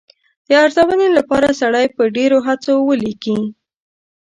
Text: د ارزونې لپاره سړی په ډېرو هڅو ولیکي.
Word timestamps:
د 0.47 0.49
ارزونې 0.63 1.07
لپاره 1.17 1.47
سړی 1.61 1.85
په 1.95 2.03
ډېرو 2.15 2.37
هڅو 2.47 2.73
ولیکي. 2.89 3.39